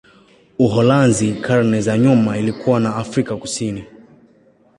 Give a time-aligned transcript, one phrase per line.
[0.59, 3.83] Uholanzi karne za nyuma ilikuwa na Afrika Kusini.